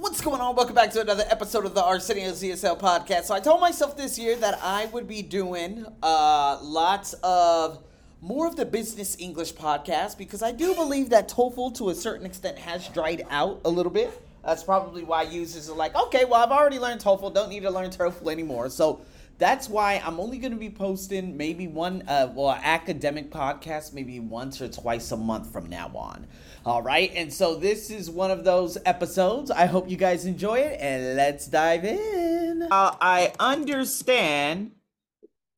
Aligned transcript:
what's 0.00 0.20
going 0.20 0.40
on? 0.40 0.54
Welcome 0.54 0.76
back 0.76 0.92
to 0.92 1.00
another 1.00 1.24
episode 1.28 1.64
of 1.64 1.74
the 1.74 1.82
Arsenio's 1.82 2.40
ESL 2.40 2.78
podcast. 2.78 3.24
So 3.24 3.34
I 3.34 3.40
told 3.40 3.60
myself 3.60 3.96
this 3.96 4.16
year 4.16 4.36
that 4.36 4.56
I 4.62 4.86
would 4.86 5.08
be 5.08 5.22
doing 5.22 5.84
uh, 6.04 6.58
lots 6.62 7.14
of 7.24 7.80
more 8.20 8.46
of 8.46 8.54
the 8.54 8.64
business 8.64 9.16
English 9.18 9.54
podcast 9.54 10.16
because 10.16 10.40
I 10.40 10.52
do 10.52 10.72
believe 10.76 11.10
that 11.10 11.28
TOEFL 11.28 11.76
to 11.78 11.88
a 11.88 11.96
certain 11.96 12.26
extent 12.26 12.58
has 12.58 12.86
dried 12.90 13.26
out 13.28 13.60
a 13.64 13.68
little 13.68 13.90
bit. 13.90 14.22
That's 14.44 14.62
probably 14.62 15.02
why 15.02 15.22
users 15.22 15.68
are 15.68 15.74
like, 15.76 15.96
okay, 15.96 16.24
well 16.24 16.44
I've 16.44 16.52
already 16.52 16.78
learned 16.78 17.00
TOEFL, 17.00 17.34
don't 17.34 17.50
need 17.50 17.64
to 17.64 17.70
learn 17.70 17.90
TOEFL 17.90 18.30
anymore. 18.30 18.70
So 18.70 19.00
that's 19.38 19.68
why 19.68 20.02
I'm 20.04 20.18
only 20.18 20.38
going 20.38 20.52
to 20.52 20.58
be 20.58 20.68
posting 20.70 21.36
maybe 21.36 21.68
one, 21.68 22.02
uh, 22.08 22.32
well, 22.34 22.58
academic 22.62 23.30
podcast 23.30 23.92
maybe 23.94 24.18
once 24.18 24.60
or 24.60 24.68
twice 24.68 25.12
a 25.12 25.16
month 25.16 25.52
from 25.52 25.68
now 25.68 25.90
on. 25.94 26.26
All 26.66 26.82
right, 26.82 27.12
and 27.14 27.32
so 27.32 27.54
this 27.54 27.88
is 27.88 28.10
one 28.10 28.32
of 28.32 28.42
those 28.44 28.76
episodes. 28.84 29.50
I 29.50 29.66
hope 29.66 29.88
you 29.88 29.96
guys 29.96 30.26
enjoy 30.26 30.56
it, 30.56 30.80
and 30.80 31.16
let's 31.16 31.46
dive 31.46 31.84
in. 31.84 32.66
Uh, 32.70 32.96
I 33.00 33.32
understand. 33.38 34.72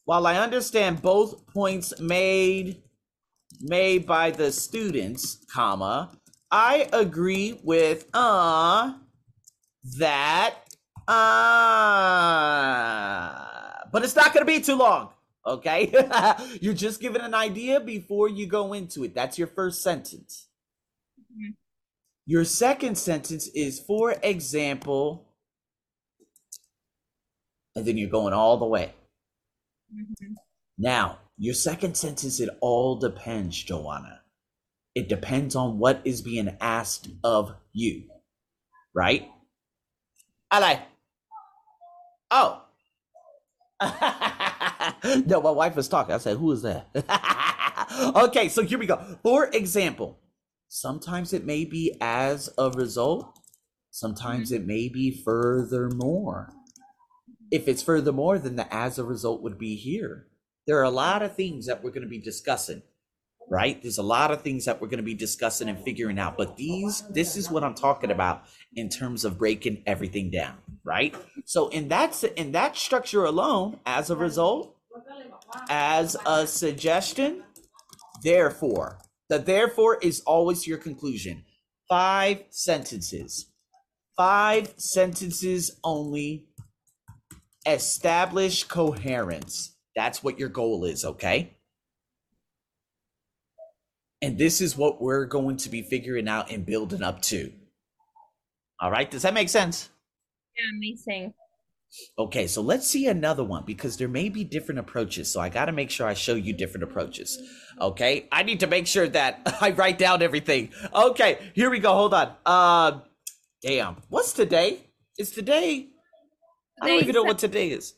While 0.05 0.27
I 0.27 0.37
understand 0.37 1.03
both 1.03 1.47
points 1.47 1.99
made 2.01 2.83
made 3.61 4.07
by 4.07 4.31
the 4.31 4.51
students, 4.53 5.45
comma, 5.53 6.11
I 6.51 6.89
agree 6.93 7.61
with 7.63 8.07
uh 8.13 8.95
that 9.99 10.55
uh 11.07 12.21
but 13.93 14.05
it's 14.05 14.17
not 14.17 14.33
going 14.33 14.47
to 14.47 14.53
be 14.53 14.61
too 14.61 14.77
long. 14.77 15.11
Okay? 15.47 15.93
You're 16.61 16.75
just 16.75 17.01
giving 17.01 17.23
an 17.23 17.35
idea 17.35 17.81
before 17.81 18.29
you 18.29 18.47
go 18.47 18.73
into 18.73 19.05
it. 19.05 19.15
That's 19.15 19.39
your 19.39 19.49
first 19.49 19.83
sentence. 19.83 20.49
Mm-hmm. 21.21 21.53
Your 22.27 22.45
second 22.45 22.97
sentence 22.97 23.49
is, 23.49 23.81
for 23.81 24.15
example, 24.23 25.27
and 27.75 27.85
then 27.85 27.97
you're 27.97 28.11
going 28.11 28.35
all 28.35 28.57
the 28.57 28.67
way. 28.67 28.93
Mm-hmm. 29.93 30.35
Now, 30.79 31.19
your 31.39 31.55
second 31.55 31.97
sentence, 31.97 32.39
it 32.39 32.51
all 32.61 32.97
depends, 32.97 33.61
Joanna. 33.63 34.21
It 34.95 35.09
depends 35.09 35.57
on 35.57 35.79
what 35.79 36.01
is 36.05 36.21
being 36.21 36.57
asked 36.61 37.09
of 37.25 37.55
you, 37.73 38.05
right? 38.95 39.29
I 40.51 40.61
Oh, 42.31 42.63
no, 45.27 45.41
my 45.41 45.51
wife 45.51 45.77
was 45.77 45.89
talking. 45.89 46.15
I 46.15 46.19
said, 46.19 46.37
Who 46.37 46.53
is 46.53 46.63
that? 46.63 46.89
okay, 48.17 48.49
so 48.49 48.63
here 48.63 48.79
we 48.79 48.87
go. 48.87 49.19
For 49.23 49.49
example, 49.53 50.19
sometimes 50.69 51.33
it 51.33 51.45
may 51.45 51.65
be 51.65 51.97
as 52.01 52.51
a 52.59 52.71
result, 52.71 53.39
sometimes 53.91 54.51
mm-hmm. 54.51 54.63
it 54.63 54.67
may 54.67 54.89
be 54.89 55.11
furthermore. 55.11 56.53
If 57.51 57.67
it's 57.67 57.83
furthermore, 57.83 58.39
then 58.39 58.57
the 58.57 58.73
as 58.73 58.99
a 58.99 59.05
result 59.05 59.43
would 59.43 59.59
be 59.59 59.75
here. 59.77 60.27
There 60.67 60.79
are 60.79 60.85
a 60.85 60.91
lot 60.91 61.23
of 61.23 61.35
things 61.35 61.67
that 61.67 61.83
we're 61.83 61.91
going 61.91 62.05
to 62.05 62.09
be 62.09 62.21
discussing 62.21 62.83
right? 63.51 63.83
There's 63.83 63.99
a 63.99 64.03
lot 64.03 64.31
of 64.31 64.43
things 64.43 64.65
that 64.65 64.81
we're 64.81 64.89
going 64.89 64.99
to 64.99 65.05
be 65.05 65.15
discussing 65.15 65.69
and 65.69 65.79
figuring 65.81 66.19
out, 66.19 66.39
but 66.39 66.57
these, 66.57 67.03
this 67.11 67.37
is 67.37 67.51
what 67.51 67.65
I'm 67.65 67.75
talking 67.75 68.13
about 68.13 68.45
in 68.75 68.89
terms 68.89 69.25
of 69.25 69.39
breaking 69.39 69.83
everything 69.87 70.31
down, 70.31 70.57
right? 70.85 71.15
So 71.45 71.69
in 71.69 71.89
that 71.89 72.23
in 72.37 72.53
that 72.53 72.77
structure 72.77 73.25
alone, 73.25 73.81
as 73.87 74.11
a 74.11 74.17
result, 74.17 74.77
as 75.69 76.17
a 76.27 76.47
suggestion, 76.47 77.43
therefore, 78.23 78.99
the 79.29 79.39
therefore 79.39 79.99
is 80.03 80.21
always 80.21 80.67
your 80.67 80.79
conclusion. 80.79 81.45
Five 81.89 82.45
sentences. 82.51 83.47
Five 84.17 84.75
sentences 84.77 85.79
only. 85.83 86.47
Establish 87.67 88.65
coherence. 88.65 89.77
That's 89.95 90.23
what 90.23 90.39
your 90.39 90.49
goal 90.49 90.85
is, 90.85 91.05
okay? 91.05 91.57
And 94.23 94.39
this 94.39 94.61
is 94.61 94.77
what 94.77 95.01
we're 95.01 95.25
going 95.25 95.57
to 95.59 95.69
be 95.69 95.83
figuring 95.83 96.29
out 96.29 96.51
and 96.51 96.65
building 96.65 97.03
up 97.03 97.23
to. 97.23 97.53
All 98.81 98.91
right. 98.91 99.11
Does 99.11 99.23
that 99.23 99.35
make 99.35 99.49
sense? 99.49 99.91
Yeah, 100.57 100.65
amazing. 100.77 101.35
Okay, 102.19 102.47
so 102.47 102.63
let's 102.63 102.87
see 102.87 103.09
another 103.09 103.43
one 103.43 103.65
because 103.67 103.97
there 103.97 104.09
may 104.09 104.29
be 104.29 104.45
different 104.45 104.79
approaches. 104.79 105.31
So 105.33 105.41
I 105.41 105.49
got 105.49 105.65
to 105.65 105.73
make 105.73 105.91
sure 105.91 106.07
I 106.07 106.15
show 106.15 106.35
you 106.35 106.53
different 106.53 106.85
approaches. 106.85 107.39
Okay, 107.81 108.29
I 108.31 108.45
need 108.45 108.61
to 108.61 108.69
make 108.69 108.87
sure 108.87 109.09
that 109.09 109.41
I 109.61 109.71
write 109.71 109.99
down 109.99 110.23
everything. 110.23 110.71
Okay, 110.95 111.39
here 111.55 111.69
we 111.71 111.81
go. 111.81 111.93
Hold 111.93 112.15
on. 112.15 112.35
Uh, 112.47 113.01
damn, 113.63 113.97
what's 114.09 114.33
today? 114.33 114.87
It's 115.17 115.33
today. 115.33 115.89
I 116.81 116.89
don't 116.89 117.03
even 117.03 117.15
know 117.15 117.25
what 117.25 117.39
today 117.39 117.71
is. 117.71 117.95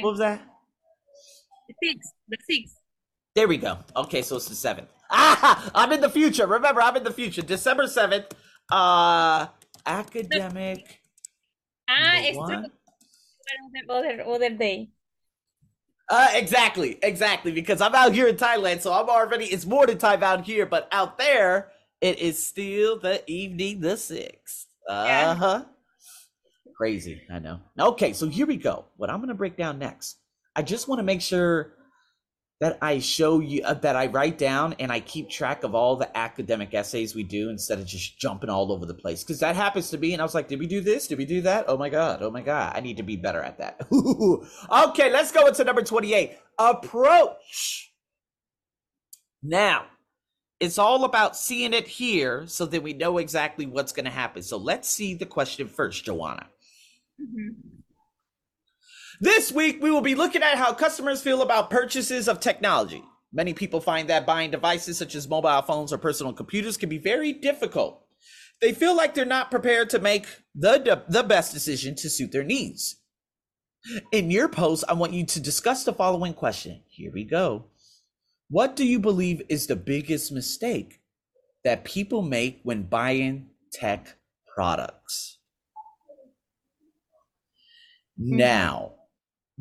What 0.00 0.10
was 0.10 0.18
that? 0.18 0.42
The 1.68 1.88
six. 1.88 2.06
The 2.28 2.36
six. 2.48 2.74
There 3.34 3.46
we 3.48 3.56
go. 3.56 3.78
Okay, 3.96 4.22
so 4.22 4.36
it's 4.36 4.48
the 4.48 4.54
seventh. 4.54 4.88
Ah, 5.10 5.70
I'm 5.74 5.92
in 5.92 6.00
the 6.00 6.10
future. 6.10 6.46
Remember, 6.46 6.82
I'm 6.82 6.96
in 6.96 7.04
the 7.04 7.12
future. 7.12 7.42
December 7.42 7.84
7th. 7.84 8.32
Uh 8.70 9.46
academic. 9.86 10.99
Ah, 11.90 12.16
extra 12.22 12.70
other, 13.88 14.24
other 14.26 14.50
day. 14.50 14.90
Uh, 16.08 16.28
exactly, 16.34 16.98
exactly. 17.02 17.52
Because 17.52 17.80
I'm 17.80 17.94
out 17.94 18.12
here 18.12 18.28
in 18.28 18.36
Thailand, 18.36 18.80
so 18.80 18.92
I'm 18.92 19.08
already. 19.08 19.46
It's 19.46 19.66
more 19.66 19.86
than 19.86 19.98
time 19.98 20.22
out 20.22 20.44
here, 20.44 20.66
but 20.66 20.88
out 20.92 21.18
there, 21.18 21.70
it 22.00 22.18
is 22.18 22.44
still 22.44 22.98
the 22.98 23.22
evening, 23.30 23.80
the 23.80 23.96
sixth. 23.96 24.66
Uh 24.88 25.34
huh. 25.34 25.64
Yeah. 25.64 26.72
Crazy, 26.76 27.20
I 27.30 27.38
know. 27.38 27.60
Okay, 27.78 28.12
so 28.12 28.26
here 28.26 28.46
we 28.46 28.56
go. 28.56 28.86
What 28.96 29.10
I'm 29.10 29.20
gonna 29.20 29.34
break 29.34 29.56
down 29.56 29.78
next. 29.78 30.16
I 30.56 30.62
just 30.62 30.88
want 30.88 30.98
to 30.98 31.04
make 31.04 31.20
sure 31.20 31.74
that 32.60 32.76
I 32.82 32.98
show 32.98 33.40
you 33.40 33.62
uh, 33.64 33.74
that 33.74 33.96
I 33.96 34.06
write 34.06 34.36
down 34.36 34.74
and 34.78 34.92
I 34.92 35.00
keep 35.00 35.30
track 35.30 35.64
of 35.64 35.74
all 35.74 35.96
the 35.96 36.14
academic 36.16 36.74
essays 36.74 37.14
we 37.14 37.22
do 37.22 37.48
instead 37.48 37.78
of 37.78 37.86
just 37.86 38.18
jumping 38.18 38.50
all 38.50 38.70
over 38.70 38.84
the 38.84 38.94
place 38.94 39.24
because 39.24 39.40
that 39.40 39.56
happens 39.56 39.90
to 39.90 39.98
me 39.98 40.12
and 40.12 40.20
I 40.20 40.24
was 40.24 40.34
like, 40.34 40.48
did 40.48 40.60
we 40.60 40.66
do 40.66 40.82
this? 40.82 41.06
Did 41.08 41.18
we 41.18 41.24
do 41.24 41.40
that? 41.42 41.64
Oh 41.68 41.78
my 41.78 41.88
god! 41.88 42.22
Oh 42.22 42.30
my 42.30 42.42
god! 42.42 42.72
I 42.76 42.80
need 42.80 42.98
to 42.98 43.02
be 43.02 43.16
better 43.16 43.42
at 43.42 43.58
that. 43.58 43.80
okay, 44.88 45.10
let's 45.10 45.32
go 45.32 45.46
into 45.46 45.64
number 45.64 45.82
twenty-eight. 45.82 46.36
Approach. 46.58 47.92
Now, 49.42 49.86
it's 50.60 50.78
all 50.78 51.04
about 51.04 51.36
seeing 51.36 51.72
it 51.72 51.88
here 51.88 52.46
so 52.46 52.66
that 52.66 52.82
we 52.82 52.92
know 52.92 53.16
exactly 53.16 53.64
what's 53.64 53.92
going 53.92 54.04
to 54.04 54.10
happen. 54.10 54.42
So 54.42 54.58
let's 54.58 54.88
see 54.88 55.14
the 55.14 55.24
question 55.24 55.66
first, 55.66 56.04
Joanna. 56.04 56.46
Mm-hmm. 57.18 57.79
This 59.20 59.52
week, 59.52 59.82
we 59.82 59.90
will 59.90 60.00
be 60.00 60.14
looking 60.14 60.42
at 60.42 60.56
how 60.56 60.72
customers 60.72 61.20
feel 61.20 61.42
about 61.42 61.68
purchases 61.68 62.26
of 62.26 62.40
technology. 62.40 63.04
Many 63.32 63.52
people 63.52 63.80
find 63.80 64.08
that 64.08 64.24
buying 64.24 64.50
devices 64.50 64.96
such 64.96 65.14
as 65.14 65.28
mobile 65.28 65.60
phones 65.62 65.92
or 65.92 65.98
personal 65.98 66.32
computers 66.32 66.78
can 66.78 66.88
be 66.88 66.96
very 66.96 67.34
difficult. 67.34 68.02
They 68.62 68.72
feel 68.72 68.96
like 68.96 69.14
they're 69.14 69.26
not 69.26 69.50
prepared 69.50 69.90
to 69.90 69.98
make 69.98 70.26
the, 70.54 71.04
the 71.06 71.22
best 71.22 71.52
decision 71.52 71.94
to 71.96 72.08
suit 72.08 72.32
their 72.32 72.44
needs. 72.44 72.96
In 74.10 74.30
your 74.30 74.48
post, 74.48 74.84
I 74.88 74.94
want 74.94 75.12
you 75.12 75.26
to 75.26 75.40
discuss 75.40 75.84
the 75.84 75.92
following 75.92 76.32
question. 76.32 76.82
Here 76.88 77.12
we 77.12 77.24
go. 77.24 77.66
What 78.48 78.74
do 78.74 78.86
you 78.86 78.98
believe 78.98 79.42
is 79.48 79.66
the 79.66 79.76
biggest 79.76 80.32
mistake 80.32 81.00
that 81.62 81.84
people 81.84 82.22
make 82.22 82.60
when 82.62 82.84
buying 82.84 83.50
tech 83.70 84.16
products? 84.54 85.38
Mm-hmm. 88.18 88.36
Now, 88.36 88.92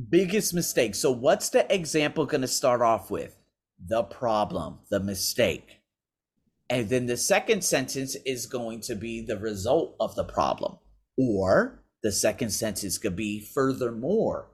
Biggest 0.08 0.54
mistake. 0.54 0.96
So, 0.96 1.12
what's 1.12 1.50
the 1.50 1.72
example 1.74 2.26
going 2.26 2.42
to 2.42 2.48
start 2.48 2.82
off 2.82 3.12
with? 3.12 3.36
The 3.86 4.04
problem, 4.04 4.80
the 4.90 5.00
mistake. 5.00 5.82
And 6.70 6.88
then 6.90 7.08
the 7.08 7.18
second 7.18 7.64
sentence 7.64 8.16
is 8.26 8.46
going 8.46 8.82
to 8.82 8.96
be 8.96 9.26
the 9.26 9.38
result 9.38 9.96
of 10.00 10.16
the 10.16 10.24
problem. 10.24 10.78
Or 11.18 11.84
the 12.04 12.12
second 12.12 12.52
sentence 12.52 12.98
could 12.98 13.16
be 13.16 13.42
furthermore, 13.42 14.52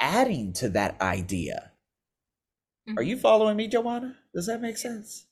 adding 0.00 0.52
to 0.54 0.68
that 0.70 1.00
idea. 1.00 1.72
Mm-hmm. 2.88 2.98
Are 2.98 3.02
you 3.02 3.16
mm-hmm. 3.16 3.22
following 3.22 3.56
me, 3.56 3.68
Joanna? 3.68 4.16
Does 4.34 4.46
that 4.46 4.62
make 4.62 4.78
sense? 4.78 5.26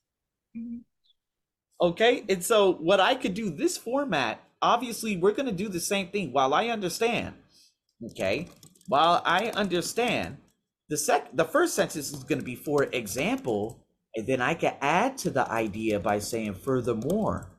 Mm-hmm. 0.57 0.79
Okay. 1.81 2.25
And 2.29 2.45
so, 2.45 2.75
what 2.75 3.01
I 3.01 3.17
could 3.17 3.35
do 3.35 3.51
this 3.51 3.77
format, 3.77 4.45
obviously, 4.63 5.17
we're 5.17 5.33
going 5.33 5.47
to 5.47 5.53
do 5.53 5.69
the 5.69 5.81
same 5.81 6.09
thing 6.09 6.33
while 6.33 6.55
I 6.55 6.69
understand. 6.69 7.35
Okay 8.11 8.49
while 8.89 9.23
I 9.25 9.49
understand 9.51 10.39
the 10.89 10.97
sec 10.97 11.37
the 11.37 11.45
first 11.45 11.75
sentence 11.75 12.13
is 12.13 12.25
going 12.25 12.39
to 12.39 12.45
be 12.45 12.55
for 12.55 12.85
example, 12.85 13.81
and 14.15 14.27
then 14.27 14.41
I 14.41 14.55
can 14.55 14.75
add 14.81 15.19
to 15.19 15.31
the 15.31 15.51
idea 15.51 16.01
by 16.01 16.19
saying 16.19 16.55
furthermore. 16.55 17.51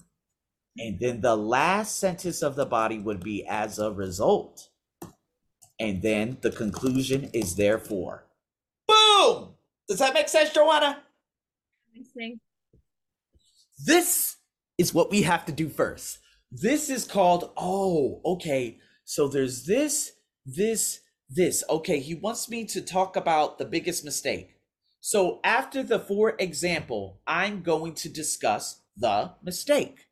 And 0.77 1.00
then 1.00 1.21
the 1.21 1.35
last 1.35 2.00
sentence 2.00 2.44
of 2.44 2.56
the 2.56 2.65
body 2.65 3.00
would 3.00 3.24
be 3.24 3.45
as 3.47 3.79
a 3.79 3.91
result. 3.91 4.69
And 5.79 6.01
then 6.01 6.38
the 6.41 6.51
conclusion 6.51 7.29
is 7.33 7.56
therefore. 7.56 8.25
Boom! 8.88 9.56
Does 9.88 10.00
that 10.00 10.13
make 10.13 10.29
sense, 10.29 10.51
Joanna? 10.51 11.00
I 11.95 12.03
see. 12.03 12.39
This 13.85 14.38
is 14.77 14.94
what 14.94 15.12
we 15.12 15.24
have 15.24 15.45
to 15.45 15.51
do 15.51 15.69
first. 15.69 16.19
This 16.51 16.89
is 16.89 17.06
called, 17.06 17.51
oh, 17.57 18.21
okay. 18.25 18.79
So 19.03 19.27
there's 19.27 19.65
this, 19.65 20.13
this, 20.45 21.01
this. 21.29 21.63
Okay, 21.69 22.00
he 22.00 22.15
wants 22.15 22.50
me 22.50 22.65
to 22.65 22.81
talk 22.81 23.15
about 23.15 23.57
the 23.57 23.65
biggest 23.65 24.03
mistake. 24.06 24.56
So 25.01 25.39
after 25.44 25.83
the 25.83 26.00
for 26.00 26.35
example, 26.39 27.21
I'm 27.27 27.62
going 27.62 27.94
to 27.95 28.09
discuss 28.09 28.81
the 28.95 29.31
mistake. 29.44 30.07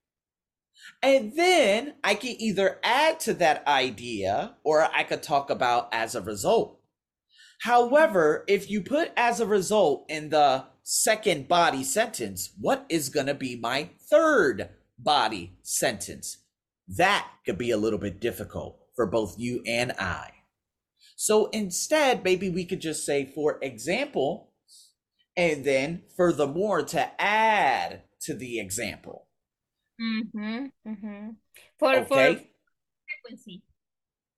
And 1.02 1.36
then 1.36 1.96
I 2.04 2.16
can 2.16 2.36
either 2.40 2.80
add 2.84 3.20
to 3.22 3.34
that 3.36 3.66
idea 3.68 4.56
or 4.64 4.88
I 4.94 5.04
could 5.04 5.24
talk 5.24 5.50
about 5.50 5.90
as 5.92 6.16
a 6.16 6.22
result. 6.22 6.80
However, 7.62 8.44
if 8.48 8.70
you 8.70 8.82
put 8.82 9.12
as 9.18 9.40
a 9.40 9.46
result 9.46 10.06
in 10.10 10.30
the 10.30 10.66
second 10.84 11.48
body 11.48 11.84
sentence, 11.84 12.52
what 12.60 12.86
is 12.90 13.10
going 13.10 13.26
to 13.28 13.34
be 13.34 13.56
my 13.56 13.90
third 14.10 14.70
body 15.00 15.58
sentence? 15.64 16.38
That 16.88 17.28
could 17.46 17.58
be 17.58 17.72
a 17.72 17.78
little 17.78 18.00
bit 18.00 18.20
difficult 18.20 18.78
for 18.96 19.08
both 19.08 19.40
you 19.40 19.64
and 19.66 19.94
I. 19.94 20.35
So 21.16 21.48
instead, 21.48 22.24
maybe 22.24 22.50
we 22.50 22.66
could 22.66 22.82
just 22.82 23.06
say, 23.06 23.32
for 23.34 23.58
example, 23.62 24.52
and 25.38 25.64
then 25.66 26.04
furthermore 26.16 26.84
to 26.84 27.22
add 27.22 28.04
to 28.22 28.34
the 28.34 28.60
example. 28.60 29.28
Mm-hmm. 30.02 30.66
Mm-hmm. 30.88 31.30
For 31.80 31.96
Okay. 31.96 32.04
for 32.04 32.42
frequency. 33.24 33.64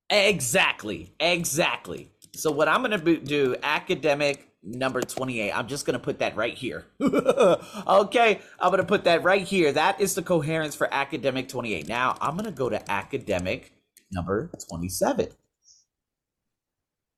Exactly. 0.10 1.14
Exactly. 1.20 2.12
So 2.36 2.52
what 2.52 2.68
I'm 2.68 2.84
going 2.84 3.00
to 3.00 3.18
do 3.18 3.56
academic 3.64 4.48
number 4.68 5.02
28. 5.02 5.52
I'm 5.52 5.68
just 5.68 5.86
going 5.86 5.94
to 5.94 6.04
put 6.04 6.20
that 6.20 6.36
right 6.36 6.54
here. 6.54 6.86
okay, 7.02 8.40
I'm 8.60 8.70
going 8.70 8.78
to 8.82 8.88
put 8.88 9.06
that 9.06 9.24
right 9.24 9.44
here. 9.44 9.72
That 9.72 10.02
is 10.02 10.16
the 10.16 10.22
coherence 10.22 10.76
for 10.76 10.94
academic 10.94 11.48
28. 11.48 11.88
Now, 11.88 12.18
I'm 12.20 12.34
going 12.34 12.46
to 12.46 12.52
go 12.52 12.70
to 12.70 12.92
academic 12.92 13.74
number 14.12 14.52
27. 14.70 15.30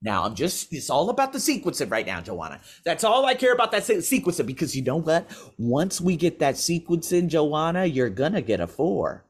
Now, 0.01 0.23
I'm 0.23 0.33
just, 0.33 0.71
it's 0.71 0.89
all 0.89 1.09
about 1.09 1.33
the 1.33 1.39
sequencing 1.39 1.91
right 1.91 2.05
now, 2.05 2.21
Joanna. 2.21 2.61
That's 2.85 3.03
all 3.03 3.25
I 3.25 3.35
care 3.35 3.53
about 3.53 3.71
that 3.73 3.83
se- 3.83 3.97
sequencing 3.97 4.45
because 4.45 4.75
you 4.75 4.81
know 4.81 4.95
what? 4.95 5.29
Once 5.57 5.99
we 5.99 6.15
get 6.15 6.39
that 6.39 6.55
sequencing, 6.55 7.27
Joanna, 7.27 7.85
you're 7.85 8.09
to 8.09 8.41
get 8.41 8.61
a 8.61 8.67
four. 8.67 9.25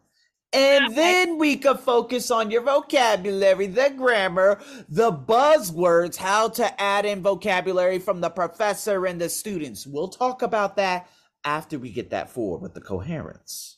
And 0.51 0.95
then 0.95 1.37
we 1.37 1.57
can 1.57 1.77
focus 1.77 2.31
on 2.31 2.49
your 2.49 2.63
vocabulary, 2.63 3.67
the 3.67 3.93
grammar, 3.95 4.59
the 4.87 5.11
buzzwords, 5.11 6.15
how 6.15 6.49
to 6.49 6.81
add 6.81 7.05
in 7.05 7.21
vocabulary 7.21 7.99
from 7.99 8.19
the 8.21 8.31
professor 8.31 9.05
and 9.05 9.21
the 9.21 9.29
students. 9.29 9.85
We'll 9.85 10.07
talk 10.07 10.41
about 10.41 10.75
that 10.77 11.07
after 11.43 11.77
we 11.77 11.91
get 11.91 12.09
that 12.11 12.31
four 12.31 12.57
with 12.57 12.73
the 12.73 12.81
coherence. 12.81 13.77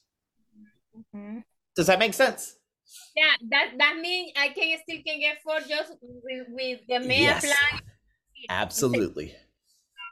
Mhm. 1.13 1.43
Does 1.75 1.87
that 1.87 1.99
make 1.99 2.13
sense? 2.13 2.55
Yeah, 3.15 3.31
that 3.49 3.71
that 3.77 3.97
means 4.01 4.31
I 4.37 4.49
can 4.49 4.77
still 4.83 5.01
can 5.05 5.19
get 5.19 5.41
four 5.43 5.59
just 5.67 5.93
with, 6.01 6.47
with 6.49 6.79
the 6.87 6.99
may 6.99 7.21
Yes. 7.21 7.43
apply. 7.43 7.79
Absolutely. 8.49 9.35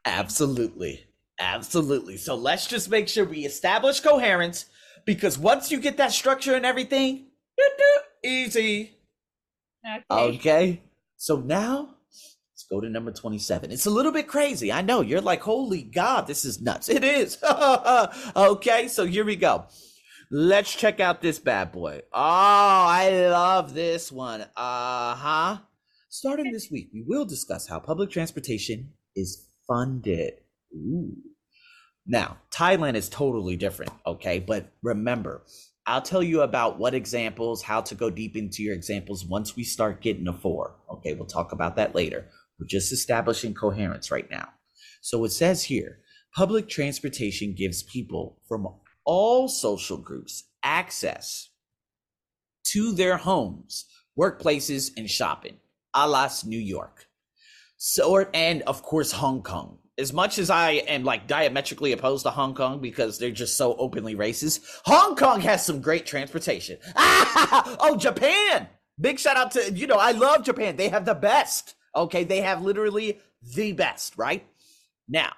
Absolutely. 0.06 1.06
Absolutely. 1.40 2.18
So 2.18 2.36
let's 2.36 2.68
just 2.68 2.90
make 2.90 3.08
sure 3.08 3.26
we 3.26 3.46
establish 3.46 4.00
coherence 4.02 4.66
because 5.06 5.38
once 5.38 5.72
you 5.72 5.80
get 5.80 5.98
that 5.98 6.12
structure 6.12 6.56
and 6.56 6.66
everything, 6.66 7.28
easy. 8.24 8.98
Okay. 9.86 10.38
Okay. 10.38 10.82
So 11.18 11.38
now 11.38 11.96
let's 12.52 12.66
go 12.70 12.82
to 12.82 12.90
number 12.90 13.12
27. 13.12 13.72
It's 13.72 13.86
a 13.86 13.90
little 13.90 14.12
bit 14.12 14.28
crazy. 14.28 14.72
I 14.72 14.82
know. 14.82 15.02
You're 15.02 15.22
like, 15.22 15.42
holy 15.42 15.84
God, 15.84 16.28
this 16.28 16.44
is 16.46 16.62
nuts. 16.62 16.90
It 16.90 17.04
is. 17.04 17.38
okay. 18.36 18.88
So 18.90 19.06
here 19.06 19.25
we 19.25 19.36
go. 19.36 19.66
Let's 20.31 20.76
check 20.76 21.00
out 21.00 21.22
this 21.22 21.40
bad 21.40 21.72
boy. 21.72 22.02
Oh, 22.14 22.20
I 22.22 23.28
love 23.31 23.74
this 23.74 24.12
one. 24.12 24.42
Uh 24.42 25.16
huh. 25.16 25.58
Starting 26.08 26.52
this 26.52 26.70
week, 26.70 26.90
we 26.94 27.04
will 27.08 27.26
discuss 27.26 27.68
how 27.68 27.80
public 27.80 28.12
transportation 28.12 28.94
is 29.16 29.48
funded. 29.68 30.34
Ooh. 30.72 31.16
Now, 32.06 32.38
Thailand 32.52 32.96
is 32.96 33.10
totally 33.10 33.56
different, 33.56 33.92
okay? 34.06 34.40
But 34.40 34.72
remember, 34.84 35.44
I'll 35.88 36.02
tell 36.02 36.22
you 36.22 36.42
about 36.42 36.78
what 36.78 36.94
examples, 36.94 37.64
how 37.64 37.82
to 37.82 37.96
go 37.96 38.12
deep 38.12 38.36
into 38.36 38.62
your 38.62 38.75
examples 38.75 39.25
once 39.25 39.56
we 39.56 39.64
start 39.64 40.02
getting 40.02 40.28
a 40.28 40.34
four. 40.34 40.75
Okay, 40.92 41.16
we'll 41.16 41.25
talk 41.25 41.52
about 41.52 41.75
that 41.78 41.96
later. 41.96 42.28
We're 42.60 42.68
just 42.68 42.92
establishing 42.92 43.56
coherence 43.56 44.12
right 44.12 44.30
now. 44.30 44.50
So 45.02 45.24
it 45.24 45.32
says 45.32 45.64
here 45.64 46.02
public 46.36 46.70
transportation 46.70 47.56
gives 47.56 47.82
people 47.82 48.40
from 48.48 48.68
all 49.10 49.48
social 49.48 49.98
groups 49.98 50.44
access 50.62 51.50
to 52.64 52.92
their 52.92 53.18
homes, 53.18 53.86
workplaces, 54.16 54.92
and 54.98 55.10
shopping, 55.10 55.58
a 55.96 56.08
las 56.08 56.46
New 56.46 56.60
York. 56.60 57.08
So, 57.78 58.20
and 58.36 58.62
of 58.64 58.84
course, 58.84 59.12
Hong 59.12 59.42
Kong. 59.42 59.80
As 59.98 60.14
much 60.14 60.38
as 60.38 60.52
I 60.52 60.74
am 60.74 61.04
like 61.04 61.26
diametrically 61.26 61.92
opposed 61.92 62.24
to 62.24 62.30
Hong 62.30 62.54
Kong 62.54 62.82
because 62.82 63.18
they're 63.18 63.32
just 63.32 63.58
so 63.58 63.76
openly 63.78 64.16
racist, 64.16 64.62
Hong 64.86 65.16
Kong 65.16 65.42
has 65.42 65.66
some 65.66 65.82
great 65.82 66.06
transportation. 66.06 66.78
oh, 66.96 67.98
Japan! 68.00 68.68
Big 69.02 69.18
shout 69.18 69.38
out 69.38 69.50
to, 69.54 69.74
you 69.74 69.88
know, 69.88 69.98
I 69.98 70.12
love 70.12 70.44
Japan. 70.44 70.76
They 70.76 70.90
have 70.90 71.06
the 71.06 71.16
best. 71.16 71.74
Okay, 71.96 72.26
they 72.26 72.42
have 72.42 72.62
literally 72.62 73.18
the 73.56 73.72
best, 73.72 74.16
right? 74.18 74.46
Now, 75.08 75.34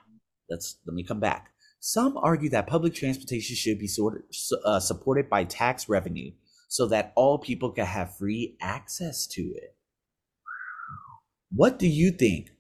let's 0.50 0.76
let 0.86 0.94
me 0.94 1.06
come 1.06 1.22
back. 1.22 1.51
Some 1.84 2.16
argue 2.16 2.50
that 2.52 2.68
public 2.68 2.94
transportation 2.94 3.56
should 3.56 3.80
be 3.80 3.88
sort 3.88 4.24
uh, 4.64 4.80
supported 4.80 5.32
by 5.32 5.46
tax 5.46 5.90
revenue 5.90 6.32
so 6.68 6.86
that 6.88 7.12
all 7.16 7.40
people 7.40 7.72
can 7.72 7.88
have 7.88 8.16
free 8.16 8.56
access 8.62 9.26
to 9.28 9.42
it. 9.42 9.76
What 11.52 11.80
do 11.80 11.88
you 11.88 12.12
think? 12.12 12.52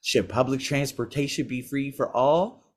Should 0.00 0.30
public 0.30 0.60
transportation 0.60 1.46
be 1.46 1.60
free 1.60 1.90
for 1.90 2.10
all? 2.16 2.72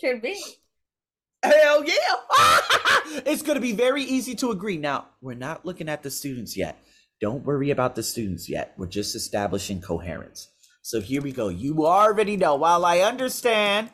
Should 0.00 0.20
be. 0.20 0.42
Hell 1.44 1.84
yeah! 1.84 2.16
it's 3.26 3.42
going 3.42 3.54
to 3.54 3.60
be 3.60 3.72
very 3.72 4.02
easy 4.02 4.34
to 4.36 4.50
agree. 4.50 4.76
Now, 4.76 5.06
we're 5.20 5.34
not 5.34 5.64
looking 5.64 5.88
at 5.88 6.02
the 6.02 6.10
students 6.10 6.56
yet. 6.56 6.82
Don't 7.20 7.44
worry 7.44 7.70
about 7.70 7.94
the 7.94 8.02
students 8.02 8.48
yet. 8.48 8.74
We're 8.76 8.86
just 8.86 9.14
establishing 9.14 9.80
coherence. 9.80 10.48
So 10.84 11.00
here 11.00 11.22
we 11.22 11.32
go. 11.32 11.48
You 11.48 11.86
already 11.86 12.36
know. 12.36 12.56
While 12.56 12.84
I 12.84 12.98
understand, 12.98 13.88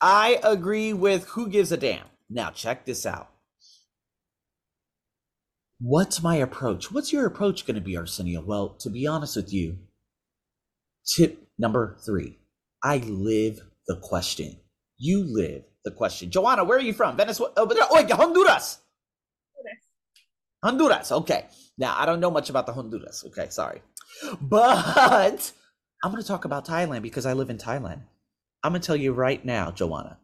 I 0.00 0.40
agree 0.42 0.92
with 0.92 1.28
who 1.28 1.48
gives 1.48 1.70
a 1.70 1.76
damn. 1.76 2.04
Now, 2.28 2.50
check 2.50 2.84
this 2.84 3.06
out. 3.06 3.30
What's 5.80 6.20
my 6.20 6.34
approach? 6.34 6.90
What's 6.90 7.12
your 7.12 7.26
approach 7.26 7.64
going 7.64 7.76
to 7.76 7.80
be, 7.80 7.96
Arsenio? 7.96 8.42
Well, 8.44 8.70
to 8.80 8.90
be 8.90 9.06
honest 9.06 9.36
with 9.36 9.52
you, 9.52 9.78
tip 11.06 11.46
number 11.60 11.96
three 12.04 12.38
I 12.82 12.96
live 12.96 13.60
the 13.86 13.96
question. 14.02 14.56
You 14.98 15.22
live 15.22 15.62
the 15.84 15.92
question. 15.92 16.32
Joanna, 16.32 16.64
where 16.64 16.78
are 16.78 16.82
you 16.82 16.92
from? 16.92 17.16
Venezuela? 17.16 17.52
Oh, 17.56 18.06
Honduras. 18.16 18.78
Honduras. 20.64 21.12
Okay. 21.12 21.46
Now, 21.78 21.94
I 21.96 22.04
don't 22.04 22.18
know 22.18 22.32
much 22.32 22.50
about 22.50 22.66
the 22.66 22.72
Honduras. 22.72 23.24
Okay, 23.28 23.46
sorry. 23.50 23.80
But 24.40 25.52
I'm 26.04 26.10
going 26.10 26.20
to 26.20 26.26
talk 26.26 26.44
about 26.44 26.66
Thailand 26.66 27.02
because 27.02 27.26
I 27.26 27.32
live 27.32 27.48
in 27.48 27.58
Thailand. 27.58 28.00
I'm 28.64 28.72
going 28.72 28.82
to 28.82 28.86
tell 28.86 28.96
you 28.96 29.12
right 29.12 29.44
now, 29.44 29.70
Joanna, 29.70 30.18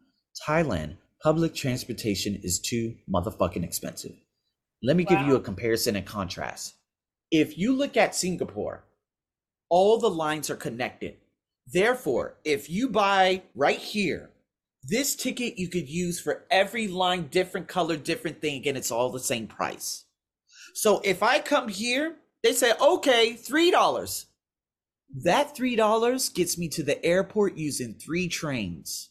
Thailand, 0.45 0.97
public 1.23 1.55
transportation 1.55 2.37
is 2.43 2.59
too 2.59 2.95
motherfucking 3.09 3.63
expensive. 3.63 4.11
Let 4.83 4.97
me 4.97 5.05
give 5.05 5.21
you 5.21 5.35
a 5.35 5.41
comparison 5.41 5.95
and 5.95 6.05
contrast. 6.05 6.75
If 7.31 7.57
you 7.57 7.73
look 7.73 7.95
at 7.95 8.13
Singapore, 8.13 8.83
all 9.69 9.99
the 9.99 10.09
lines 10.09 10.49
are 10.49 10.55
connected. 10.57 11.15
Therefore, 11.65 12.35
if 12.43 12.69
you 12.69 12.89
buy 12.89 13.43
right 13.55 13.79
here, 13.79 14.31
this 14.83 15.15
ticket 15.15 15.57
you 15.57 15.69
could 15.69 15.87
use 15.87 16.19
for 16.19 16.43
every 16.51 16.89
line, 16.89 17.27
different 17.27 17.69
color, 17.69 17.95
different 17.95 18.41
thing, 18.41 18.67
and 18.67 18.77
it's 18.77 18.91
all 18.91 19.11
the 19.11 19.19
same 19.19 19.47
price. 19.47 20.05
So 20.73 21.01
if 21.05 21.23
I 21.23 21.39
come 21.39 21.69
here, 21.69 22.15
they 22.43 22.51
say, 22.51 22.73
okay, 22.81 23.33
$3. 23.33 24.25
That 25.23 25.55
$3 25.55 26.33
gets 26.33 26.57
me 26.57 26.67
to 26.69 26.83
the 26.83 27.03
airport 27.03 27.57
using 27.57 27.95
three 27.95 28.27
trains. 28.27 29.09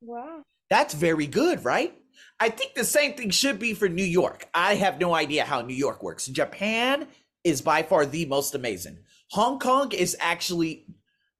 Wow. 0.00 0.42
That's 0.70 0.94
very 0.94 1.26
good, 1.26 1.64
right? 1.64 1.96
I 2.40 2.48
think 2.48 2.74
the 2.74 2.84
same 2.84 3.14
thing 3.14 3.30
should 3.30 3.58
be 3.58 3.74
for 3.74 3.88
New 3.88 4.04
York. 4.04 4.48
I 4.52 4.74
have 4.74 5.00
no 5.00 5.14
idea 5.14 5.44
how 5.44 5.62
New 5.62 5.74
York 5.74 6.02
works. 6.02 6.26
Japan 6.26 7.06
is 7.44 7.62
by 7.62 7.82
far 7.82 8.06
the 8.06 8.26
most 8.26 8.54
amazing. 8.54 8.98
Hong 9.30 9.58
Kong 9.58 9.92
is 9.92 10.16
actually 10.20 10.86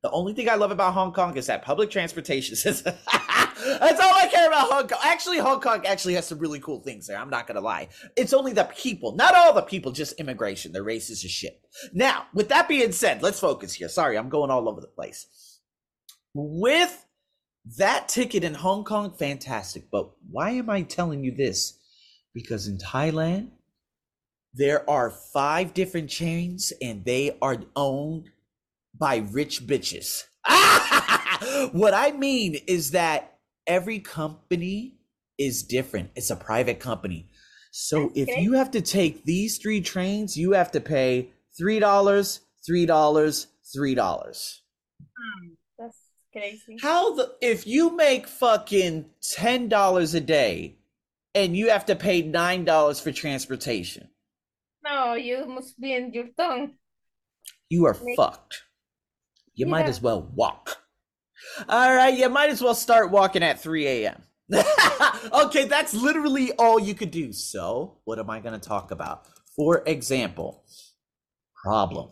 the 0.03 0.11
only 0.11 0.35
thing 0.35 0.49
I 0.49 0.55
love 0.55 0.71
about 0.71 0.93
Hong 0.93 1.13
Kong 1.13 1.37
is 1.37 1.47
that 1.47 1.63
public 1.63 1.91
transportation 1.91 2.57
says 2.57 2.87
that's 3.57 4.01
all 4.01 4.15
I 4.15 4.29
care 4.33 4.49
about 4.49 4.71
Hong 4.71 4.89
Kong. 4.89 4.99
Actually, 5.05 5.39
Hong 5.39 5.61
Kong 5.61 5.87
actually 5.87 6.15
has 6.15 6.27
some 6.27 6.39
really 6.39 6.61
cool 6.61 6.81
things 6.81 7.07
there. 7.07 7.19
I'm 7.19 7.31
not 7.31 7.47
gonna 7.47 7.61
lie. 7.61 7.89
It's 8.17 8.33
only 8.33 8.53
the 8.53 8.65
people, 8.77 9.15
not 9.17 9.35
all 9.35 9.53
the 9.55 9.63
people, 9.63 9.93
just 9.93 10.21
immigration. 10.21 10.73
They're 10.73 10.85
racist 10.85 11.25
as 11.25 11.31
shit. 11.31 11.61
Now, 11.93 12.27
with 12.35 12.49
that 12.51 12.69
being 12.69 12.93
said, 12.93 13.23
let's 13.23 13.41
focus 13.41 13.75
here. 13.75 13.89
Sorry, 13.89 14.19
I'm 14.19 14.29
going 14.31 14.51
all 14.51 14.69
over 14.69 14.81
the 14.81 14.89
place. 14.89 15.27
With 16.35 17.05
That 17.79 18.09
ticket 18.09 18.45
in 18.45 18.55
Hong 18.55 18.85
Kong, 18.85 19.13
fantastic. 19.19 19.91
But 19.91 20.11
why 20.31 20.51
am 20.51 20.71
I 20.71 20.83
telling 20.83 21.25
you 21.25 21.35
this? 21.35 21.79
Because 22.35 22.69
in 22.69 22.79
Thailand, 22.79 23.51
there 24.55 24.89
are 24.91 25.11
five 25.11 25.75
different 25.75 26.11
chains 26.11 26.73
and 26.83 27.05
they 27.05 27.37
are 27.43 27.59
owned 27.77 28.31
by 28.99 29.19
rich 29.33 29.67
bitches. 29.67 30.25
what 31.73 31.95
I 31.95 32.13
mean 32.19 32.57
is 32.67 32.93
that 32.93 33.34
every 33.67 33.99
company 33.99 34.95
is 35.39 35.63
different. 35.63 36.11
It's 36.15 36.31
a 36.31 36.37
private 36.37 36.81
company. 36.81 37.29
So 37.71 38.13
if 38.15 38.29
you 38.39 38.53
have 38.53 38.71
to 38.73 38.81
take 38.81 39.25
these 39.25 39.59
three 39.59 39.81
trains, 39.81 40.37
you 40.37 40.53
have 40.53 40.71
to 40.73 40.81
pay 40.81 41.31
$3, 41.61 41.81
$3, 41.81 43.47
$3. 43.77 44.61
Hmm, 45.01 45.49
that's 45.77 45.99
crazy. 46.33 46.77
How 46.81 47.15
the 47.17 47.35
if 47.41 47.67
you 47.67 47.97
make 47.97 48.29
fucking 48.29 49.07
$10 49.23 50.15
a 50.15 50.21
day 50.21 50.77
and 51.35 51.57
you 51.57 51.71
have 51.71 51.87
to 51.87 51.97
pay 51.97 52.23
$9 52.23 53.03
for 53.03 53.11
transportation. 53.11 54.09
No, 54.85 55.15
you 55.15 55.45
must 55.47 55.81
be 55.81 55.95
in 55.95 56.13
your 56.13 56.29
tongue. 56.37 56.75
You 57.69 57.87
are 57.87 57.95
fucked. 58.17 58.63
You 59.55 59.67
yeah. 59.67 59.71
might 59.71 59.87
as 59.87 60.01
well 60.01 60.31
walk. 60.35 60.84
All 61.69 61.95
right, 61.95 62.17
you 62.17 62.29
might 62.29 62.51
as 62.51 62.63
well 62.63 62.75
start 62.75 63.11
walking 63.11 63.43
at 63.43 63.61
3 63.61 63.87
a.m. 63.87 64.23
okay, 65.33 65.65
that's 65.67 65.95
literally 65.95 66.53
all 66.53 66.79
you 66.79 66.95
could 66.95 67.11
do. 67.11 67.33
So, 67.33 67.99
what 68.05 68.19
am 68.19 68.31
I 68.31 68.41
going 68.41 68.59
to 68.59 68.69
talk 68.69 68.91
about? 68.91 69.27
For 69.57 69.83
example, 69.87 70.65
problem. 71.63 72.11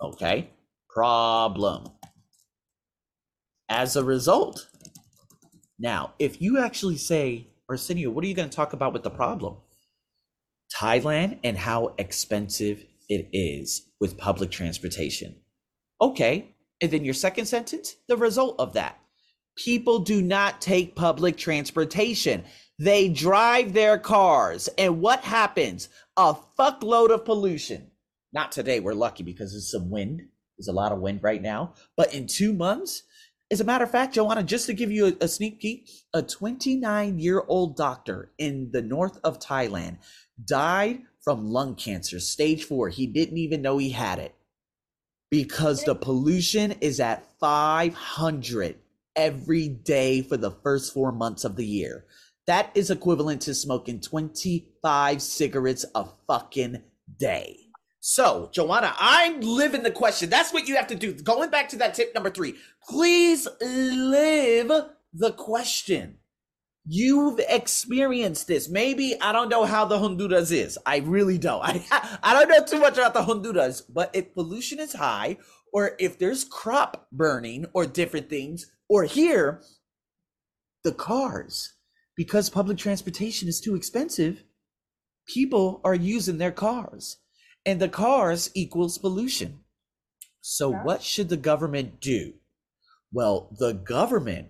Okay, 0.00 0.50
problem. 0.88 1.88
As 3.68 3.96
a 3.96 4.02
result, 4.02 4.68
now, 5.78 6.14
if 6.18 6.42
you 6.42 6.58
actually 6.58 6.96
say, 6.96 7.48
Arsenio, 7.68 8.10
what 8.10 8.24
are 8.24 8.28
you 8.28 8.34
going 8.34 8.50
to 8.50 8.56
talk 8.56 8.72
about 8.72 8.92
with 8.92 9.02
the 9.02 9.10
problem? 9.10 9.56
Thailand 10.74 11.38
and 11.44 11.56
how 11.56 11.94
expensive 11.98 12.84
it 13.08 13.28
is 13.32 13.88
with 14.00 14.18
public 14.18 14.50
transportation. 14.50 15.36
Okay. 16.00 16.54
And 16.80 16.90
then 16.90 17.04
your 17.04 17.14
second 17.14 17.46
sentence, 17.46 17.96
the 18.08 18.16
result 18.16 18.56
of 18.58 18.72
that. 18.74 18.98
People 19.56 19.98
do 19.98 20.22
not 20.22 20.60
take 20.60 20.96
public 20.96 21.36
transportation. 21.36 22.44
They 22.78 23.08
drive 23.08 23.72
their 23.72 23.98
cars. 23.98 24.68
And 24.78 25.00
what 25.00 25.20
happens? 25.20 25.88
A 26.16 26.34
fuckload 26.58 27.10
of 27.10 27.24
pollution. 27.24 27.90
Not 28.32 28.52
today. 28.52 28.80
We're 28.80 28.94
lucky 28.94 29.22
because 29.22 29.52
there's 29.52 29.70
some 29.70 29.90
wind. 29.90 30.22
There's 30.56 30.68
a 30.68 30.72
lot 30.72 30.92
of 30.92 31.00
wind 31.00 31.20
right 31.22 31.42
now. 31.42 31.74
But 31.96 32.14
in 32.14 32.26
two 32.26 32.52
months, 32.54 33.02
as 33.50 33.60
a 33.60 33.64
matter 33.64 33.84
of 33.84 33.90
fact, 33.90 34.14
Joanna, 34.14 34.44
just 34.44 34.66
to 34.66 34.74
give 34.74 34.92
you 34.92 35.06
a, 35.08 35.24
a 35.24 35.28
sneak 35.28 35.60
peek, 35.60 35.90
a 36.14 36.22
29 36.22 37.18
year 37.18 37.42
old 37.48 37.76
doctor 37.76 38.32
in 38.38 38.70
the 38.72 38.82
north 38.82 39.18
of 39.24 39.40
Thailand 39.40 39.98
died 40.42 41.02
from 41.22 41.50
lung 41.50 41.74
cancer, 41.74 42.20
stage 42.20 42.64
four. 42.64 42.88
He 42.88 43.06
didn't 43.06 43.38
even 43.38 43.60
know 43.60 43.76
he 43.76 43.90
had 43.90 44.18
it 44.18 44.34
because 45.30 45.84
the 45.84 45.94
pollution 45.94 46.72
is 46.80 47.00
at 47.00 47.24
500 47.38 48.76
every 49.16 49.68
day 49.68 50.22
for 50.22 50.36
the 50.36 50.50
first 50.50 50.92
four 50.92 51.12
months 51.12 51.44
of 51.44 51.56
the 51.56 51.66
year. 51.66 52.04
That 52.46 52.70
is 52.74 52.90
equivalent 52.90 53.42
to 53.42 53.54
smoking 53.54 54.00
25 54.00 55.22
cigarettes 55.22 55.84
a 55.94 56.06
fucking 56.26 56.82
day. 57.18 57.58
So, 58.00 58.48
Joanna, 58.52 58.94
I'm 58.98 59.40
living 59.40 59.82
the 59.82 59.90
question. 59.90 60.30
That's 60.30 60.52
what 60.52 60.66
you 60.66 60.76
have 60.76 60.86
to 60.88 60.94
do. 60.94 61.12
Going 61.12 61.50
back 61.50 61.68
to 61.70 61.76
that 61.76 61.94
tip 61.94 62.14
number 62.14 62.30
three, 62.30 62.56
please 62.88 63.46
live 63.60 64.72
the 65.12 65.32
question. 65.32 66.16
You've 66.92 67.38
experienced 67.48 68.48
this. 68.48 68.68
Maybe 68.68 69.14
I 69.20 69.30
don't 69.30 69.48
know 69.48 69.64
how 69.64 69.84
the 69.84 70.00
Honduras 70.00 70.50
is. 70.50 70.76
I 70.84 70.96
really 70.96 71.38
don't. 71.38 71.62
I, 71.64 72.18
I 72.20 72.34
don't 72.34 72.48
know 72.48 72.66
too 72.66 72.80
much 72.80 72.94
about 72.94 73.14
the 73.14 73.22
Honduras, 73.22 73.80
but 73.80 74.10
if 74.12 74.34
pollution 74.34 74.80
is 74.80 74.92
high, 74.92 75.36
or 75.72 75.92
if 76.00 76.18
there's 76.18 76.42
crop 76.42 77.06
burning 77.12 77.66
or 77.74 77.86
different 77.86 78.28
things, 78.28 78.66
or 78.88 79.04
here, 79.04 79.62
the 80.82 80.90
cars, 80.90 81.74
because 82.16 82.50
public 82.50 82.76
transportation 82.76 83.46
is 83.46 83.60
too 83.60 83.76
expensive, 83.76 84.42
people 85.28 85.80
are 85.84 85.94
using 85.94 86.38
their 86.38 86.50
cars 86.50 87.18
and 87.64 87.80
the 87.80 87.88
cars 87.88 88.50
equals 88.54 88.98
pollution. 88.98 89.60
So, 90.40 90.72
yeah. 90.72 90.82
what 90.82 91.04
should 91.04 91.28
the 91.28 91.36
government 91.36 92.00
do? 92.00 92.32
Well, 93.12 93.54
the 93.60 93.74
government 93.74 94.48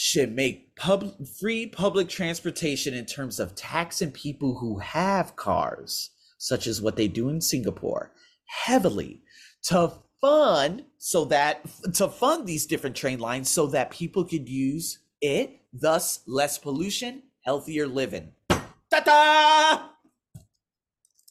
should 0.00 0.32
make 0.32 0.76
pub- 0.76 1.26
free 1.40 1.66
public 1.66 2.08
transportation 2.08 2.94
in 2.94 3.04
terms 3.04 3.40
of 3.40 3.56
taxing 3.56 4.12
people 4.12 4.58
who 4.58 4.78
have 4.78 5.34
cars, 5.34 6.10
such 6.38 6.68
as 6.68 6.80
what 6.80 6.94
they 6.94 7.08
do 7.08 7.28
in 7.28 7.40
Singapore, 7.40 8.12
heavily 8.44 9.20
to 9.60 9.92
fund 10.20 10.84
so 10.98 11.24
that 11.24 11.66
to 11.94 12.06
fund 12.06 12.46
these 12.46 12.64
different 12.64 12.94
train 12.94 13.18
lines 13.18 13.50
so 13.50 13.66
that 13.66 13.90
people 13.90 14.24
could 14.24 14.48
use 14.48 15.00
it, 15.20 15.62
thus 15.72 16.20
less 16.28 16.58
pollution, 16.58 17.24
healthier 17.44 17.88
living. 17.88 18.30
Ta-da! 18.48 19.88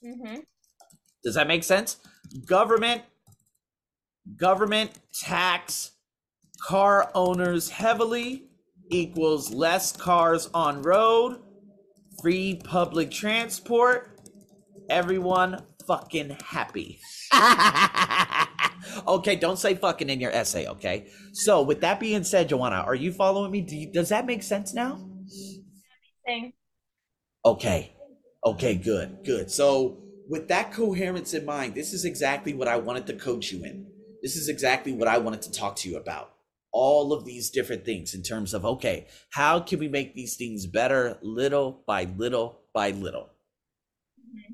Mm-hmm. 0.05 0.39
Does 1.23 1.35
that 1.35 1.47
make 1.47 1.63
sense? 1.63 1.95
Government, 2.45 3.03
government 4.35 4.91
tax 5.13 5.91
car 6.61 7.09
owners 7.15 7.69
heavily 7.69 8.46
equals 8.89 9.53
less 9.53 9.95
cars 9.95 10.49
on 10.53 10.81
road, 10.81 11.41
free 12.21 12.59
public 12.63 13.11
transport, 13.11 14.19
everyone 14.89 15.63
fucking 15.85 16.37
happy. 16.45 16.99
okay, 19.07 19.35
don't 19.35 19.59
say 19.59 19.75
fucking 19.75 20.09
in 20.09 20.19
your 20.19 20.31
essay, 20.31 20.67
okay? 20.67 21.07
So, 21.33 21.61
with 21.61 21.81
that 21.81 21.99
being 21.99 22.23
said, 22.23 22.49
Joanna, 22.49 22.77
are 22.77 22.95
you 22.95 23.11
following 23.11 23.51
me? 23.51 23.61
Do 23.61 23.75
you, 23.75 23.91
does 23.91 24.09
that 24.09 24.25
make 24.25 24.43
sense 24.43 24.73
now? 24.73 25.09
Okay. 27.45 27.93
Okay, 28.45 28.75
good, 28.75 29.19
good. 29.25 29.51
So, 29.51 29.97
with 30.29 30.47
that 30.49 30.71
coherence 30.71 31.33
in 31.33 31.45
mind, 31.45 31.75
this 31.75 31.93
is 31.93 32.05
exactly 32.05 32.53
what 32.53 32.67
I 32.67 32.77
wanted 32.77 33.07
to 33.07 33.13
coach 33.13 33.51
you 33.51 33.63
in. 33.63 33.87
This 34.21 34.35
is 34.35 34.49
exactly 34.49 34.91
what 34.91 35.07
I 35.07 35.17
wanted 35.17 35.41
to 35.43 35.51
talk 35.51 35.75
to 35.77 35.89
you 35.89 35.97
about. 35.97 36.33
All 36.77 37.11
of 37.11 37.25
these 37.25 37.49
different 37.49 37.85
things 37.89 38.13
in 38.13 38.21
terms 38.21 38.53
of, 38.53 38.63
okay, 38.63 39.07
how 39.33 39.59
can 39.59 39.79
we 39.79 39.87
make 39.87 40.13
these 40.13 40.35
things 40.37 40.67
better 40.67 41.17
little 41.23 41.81
by 41.87 42.05
little 42.17 42.61
by 42.71 42.91
little? 42.91 43.33
Mm-hmm. 44.21 44.53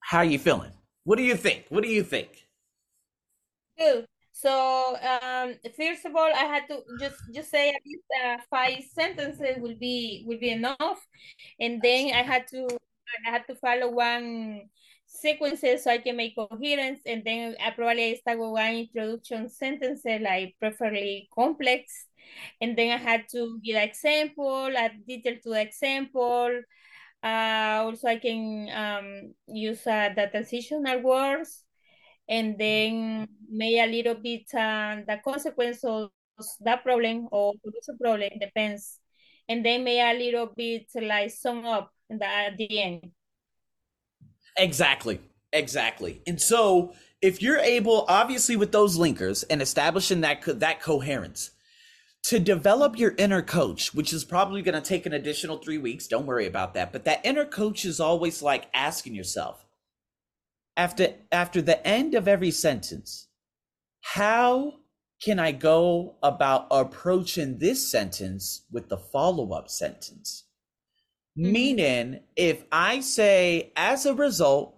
How 0.00 0.18
are 0.24 0.24
you 0.24 0.38
feeling? 0.38 0.72
What 1.04 1.18
do 1.20 1.24
you 1.24 1.36
think? 1.36 1.66
What 1.68 1.84
do 1.84 1.90
you 1.90 2.02
think? 2.02 2.48
Good. 3.76 4.06
So 4.32 4.96
um, 5.00 5.54
first 5.76 6.04
of 6.04 6.16
all, 6.16 6.30
I 6.32 6.44
had 6.44 6.64
to 6.68 6.80
just 7.00 7.16
just 7.36 7.50
say 7.50 7.70
at 7.70 7.82
least 7.84 8.08
uh, 8.24 8.38
five 8.48 8.80
sentences 8.92 9.56
will 9.58 9.76
be 9.80 10.24
will 10.26 10.40
be 10.40 10.50
enough, 10.50 11.00
and 11.60 11.80
then 11.80 12.14
I 12.14 12.22
had 12.22 12.48
to 12.52 12.68
I 13.26 13.30
had 13.30 13.44
to 13.48 13.54
follow 13.56 13.88
one 13.90 14.68
sequences 15.16 15.84
so 15.84 15.90
I 15.90 15.98
can 15.98 16.16
make 16.16 16.36
coherence 16.36 17.00
and 17.06 17.22
then 17.24 17.56
I 17.64 17.70
probably 17.70 18.16
start 18.16 18.38
with 18.38 18.50
one 18.50 18.74
introduction 18.74 19.48
sentence 19.48 20.02
like 20.04 20.54
preferably 20.60 21.28
complex 21.34 22.06
and 22.60 22.76
then 22.76 22.92
I 22.92 22.96
had 22.96 23.24
to 23.32 23.58
give 23.62 23.76
example, 23.76 24.70
add 24.76 25.06
detail 25.06 25.36
to 25.42 25.50
the 25.50 25.60
example. 25.60 26.60
Uh, 27.22 27.82
also 27.84 28.08
I 28.08 28.16
can 28.18 28.68
um, 28.74 29.34
use 29.48 29.86
uh, 29.86 30.10
the 30.14 30.28
transitional 30.30 31.02
words 31.02 31.64
and 32.28 32.58
then 32.58 33.28
make 33.48 33.78
a 33.78 33.90
little 33.90 34.14
bit 34.14 34.46
uh, 34.54 35.02
the 35.06 35.18
consequence 35.24 35.82
of 35.84 36.10
that 36.60 36.84
problem 36.84 37.28
or 37.32 37.54
solution 37.62 37.98
problem 37.98 38.30
depends 38.38 38.98
and 39.48 39.64
then 39.64 39.84
make 39.84 40.00
a 40.00 40.18
little 40.18 40.52
bit 40.54 40.86
like 41.00 41.30
sum 41.30 41.64
up 41.64 41.90
at 42.10 42.56
the 42.56 42.82
end. 42.82 43.15
Exactly. 44.56 45.20
Exactly. 45.52 46.22
And 46.26 46.40
so 46.40 46.92
if 47.22 47.40
you're 47.40 47.58
able, 47.58 48.04
obviously 48.08 48.56
with 48.56 48.72
those 48.72 48.98
linkers 48.98 49.44
and 49.48 49.62
establishing 49.62 50.20
that 50.22 50.42
that 50.60 50.80
coherence, 50.82 51.50
to 52.24 52.40
develop 52.40 52.98
your 52.98 53.14
inner 53.18 53.40
coach, 53.40 53.94
which 53.94 54.12
is 54.12 54.24
probably 54.24 54.60
going 54.60 54.74
to 54.74 54.80
take 54.80 55.06
an 55.06 55.12
additional 55.12 55.58
three 55.58 55.78
weeks. 55.78 56.08
Don't 56.08 56.26
worry 56.26 56.46
about 56.46 56.74
that. 56.74 56.92
But 56.92 57.04
that 57.04 57.24
inner 57.24 57.44
coach 57.44 57.84
is 57.84 58.00
always 58.00 58.42
like 58.42 58.68
asking 58.74 59.14
yourself 59.14 59.64
after 60.76 61.14
after 61.32 61.62
the 61.62 61.84
end 61.86 62.14
of 62.14 62.28
every 62.28 62.50
sentence, 62.50 63.28
how 64.02 64.74
can 65.22 65.38
I 65.38 65.52
go 65.52 66.16
about 66.22 66.66
approaching 66.70 67.58
this 67.58 67.90
sentence 67.90 68.64
with 68.70 68.88
the 68.88 68.98
follow 68.98 69.52
up 69.52 69.70
sentence? 69.70 70.44
Mm-hmm. 71.38 71.52
Meaning, 71.52 72.20
if 72.34 72.64
I 72.72 73.00
say, 73.00 73.72
as 73.76 74.06
a 74.06 74.14
result, 74.14 74.76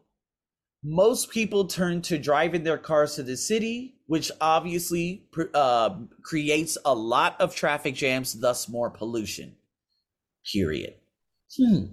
most 0.83 1.31
people 1.31 1.67
turn 1.67 2.03
to 2.03 2.19
driving 2.19 2.65
their 2.65 2.79
cars 2.79 3.15
to 3.17 3.23
the 3.23 3.37
city, 3.37 3.97
which 4.07 4.31
obviously 4.41 5.25
uh, 5.55 5.97
creates 6.23 6.79
a 6.85 6.95
lot 6.95 7.41
of 7.41 7.55
traffic 7.55 7.95
jams, 7.95 8.41
thus 8.41 8.69
more 8.69 8.91
pollution. 8.91 9.55
Period. 10.53 10.95
Hmm. 11.57 11.85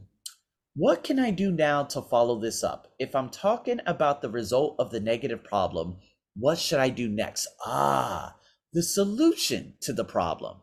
What 0.75 1.03
can 1.03 1.19
I 1.19 1.31
do 1.31 1.51
now 1.51 1.84
to 1.84 2.01
follow 2.01 2.39
this 2.39 2.63
up? 2.63 2.93
If 3.00 3.15
I'm 3.15 3.29
talking 3.29 3.79
about 3.86 4.22
the 4.22 4.29
result 4.29 4.75
of 4.77 4.91
the 4.91 5.00
negative 5.00 5.43
problem, 5.43 5.98
what 6.36 6.57
should 6.60 6.79
I 6.79 6.89
do 6.89 7.07
next? 7.07 7.48
Ah, 7.65 8.36
the 8.74 8.84
solution 8.84 9.75
to 9.81 9.93
the 9.93 10.03
problem. 10.03 10.57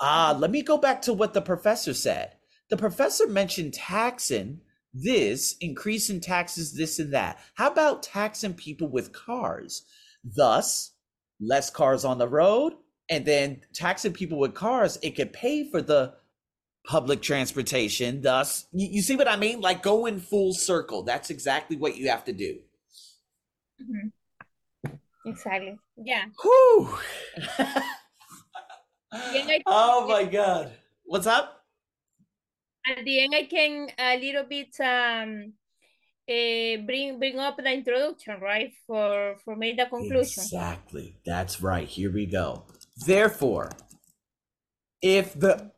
Ah, 0.00 0.36
let 0.38 0.52
me 0.52 0.62
go 0.62 0.78
back 0.78 1.02
to 1.02 1.12
what 1.12 1.34
the 1.34 1.42
professor 1.42 1.92
said. 1.92 2.37
The 2.70 2.76
professor 2.76 3.26
mentioned 3.26 3.74
taxing 3.74 4.60
this, 4.92 5.56
increasing 5.60 6.20
taxes, 6.20 6.74
this 6.74 6.98
and 6.98 7.12
that. 7.12 7.38
How 7.54 7.70
about 7.70 8.02
taxing 8.02 8.54
people 8.54 8.88
with 8.88 9.12
cars? 9.12 9.82
Thus, 10.24 10.92
less 11.40 11.70
cars 11.70 12.04
on 12.04 12.18
the 12.18 12.28
road, 12.28 12.74
and 13.08 13.24
then 13.24 13.62
taxing 13.72 14.12
people 14.12 14.38
with 14.38 14.54
cars, 14.54 14.98
it 15.02 15.16
could 15.16 15.32
pay 15.32 15.70
for 15.70 15.80
the 15.80 16.14
public 16.86 17.22
transportation. 17.22 18.20
Thus, 18.22 18.66
you, 18.72 18.88
you 18.90 19.02
see 19.02 19.16
what 19.16 19.28
I 19.28 19.36
mean? 19.36 19.60
Like 19.60 19.82
going 19.82 20.20
full 20.20 20.52
circle. 20.52 21.02
That's 21.02 21.30
exactly 21.30 21.76
what 21.76 21.96
you 21.96 22.08
have 22.10 22.24
to 22.24 22.32
do. 22.32 22.58
Mm-hmm. 23.80 24.08
Exactly. 25.26 25.78
Yeah. 25.96 26.24
Whew. 26.42 26.98
oh 29.66 30.06
my 30.08 30.24
God. 30.24 30.72
What's 31.04 31.26
up? 31.26 31.57
At 32.96 33.04
the 33.04 33.20
end, 33.20 33.34
I 33.34 33.44
can 33.44 33.88
a 33.98 34.18
little 34.18 34.44
bit 34.44 34.74
um, 34.80 35.52
uh, 36.28 36.84
bring 36.86 37.18
bring 37.18 37.38
up 37.38 37.56
the 37.56 37.72
introduction, 37.72 38.40
right? 38.40 38.72
For 38.86 39.36
for 39.44 39.56
make 39.56 39.76
the 39.76 39.86
conclusion. 39.86 40.42
Exactly. 40.42 41.16
That's 41.24 41.62
right. 41.62 41.88
Here 41.88 42.12
we 42.12 42.26
go. 42.26 42.64
Therefore, 43.06 43.70
if 45.02 45.38
the 45.38 45.70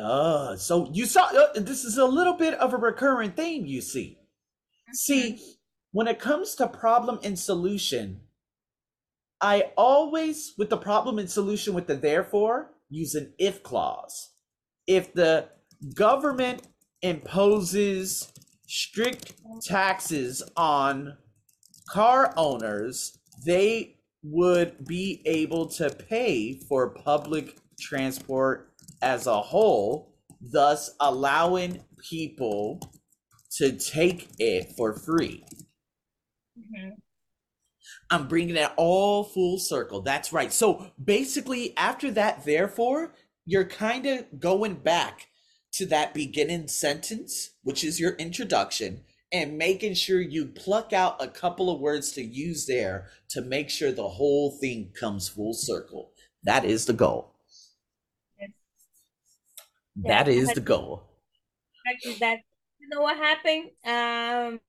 uh, 0.00 0.56
so 0.56 0.90
you 0.92 1.06
saw 1.06 1.26
uh, 1.26 1.60
this 1.60 1.84
is 1.84 1.98
a 1.98 2.04
little 2.04 2.34
bit 2.34 2.54
of 2.54 2.72
a 2.72 2.76
recurring 2.76 3.32
theme. 3.32 3.66
You 3.66 3.80
see, 3.80 4.18
mm-hmm. 4.18 4.94
see, 4.94 5.40
when 5.92 6.08
it 6.08 6.18
comes 6.18 6.54
to 6.56 6.66
problem 6.66 7.20
and 7.22 7.38
solution, 7.38 8.20
I 9.40 9.72
always 9.76 10.54
with 10.58 10.70
the 10.70 10.76
problem 10.76 11.18
and 11.18 11.30
solution 11.30 11.74
with 11.74 11.86
the 11.86 11.96
therefore 11.96 12.72
use 12.88 13.14
an 13.14 13.32
if 13.38 13.62
clause. 13.62 14.30
If 14.86 15.12
the 15.14 15.48
government 15.94 16.62
imposes 17.02 18.32
strict 18.66 19.32
taxes 19.62 20.42
on 20.56 21.16
car 21.88 22.32
owners, 22.36 23.18
they 23.44 23.96
would 24.22 24.86
be 24.86 25.22
able 25.24 25.66
to 25.66 25.90
pay 25.90 26.60
for 26.68 26.90
public 26.90 27.56
transport 27.80 28.72
as 29.02 29.26
a 29.26 29.40
whole, 29.40 30.14
thus 30.40 30.90
allowing 31.00 31.82
people 32.08 32.80
to 33.56 33.72
take 33.72 34.28
it 34.38 34.72
for 34.76 34.94
free. 34.94 35.44
Mm-hmm. 36.58 36.90
I'm 38.10 38.28
bringing 38.28 38.56
it 38.56 38.70
all 38.76 39.24
full 39.24 39.58
circle. 39.58 40.02
That's 40.02 40.32
right. 40.32 40.52
So 40.52 40.92
basically, 41.02 41.76
after 41.76 42.10
that, 42.12 42.44
therefore, 42.44 43.14
you're 43.46 43.64
kind 43.64 44.06
of 44.06 44.38
going 44.38 44.74
back 44.74 45.28
to 45.72 45.86
that 45.86 46.14
beginning 46.14 46.68
sentence, 46.68 47.50
which 47.62 47.84
is 47.84 48.00
your 48.00 48.12
introduction, 48.12 49.02
and 49.32 49.56
making 49.56 49.94
sure 49.94 50.20
you 50.20 50.46
pluck 50.46 50.92
out 50.92 51.22
a 51.22 51.28
couple 51.28 51.70
of 51.70 51.80
words 51.80 52.12
to 52.12 52.22
use 52.22 52.66
there 52.66 53.08
to 53.28 53.40
make 53.40 53.70
sure 53.70 53.92
the 53.92 54.08
whole 54.08 54.58
thing 54.60 54.92
comes 54.98 55.28
full 55.28 55.54
circle. 55.54 56.10
That 56.42 56.64
is 56.64 56.86
the 56.86 56.92
goal. 56.92 57.34
Yes. 58.40 58.50
That 59.96 60.28
is 60.28 60.52
the 60.52 60.60
goal. 60.60 61.04
That 62.18 62.40
you 62.78 62.88
know 62.88 63.02
what 63.02 63.16
happened? 63.16 63.70
Um, 63.84 64.60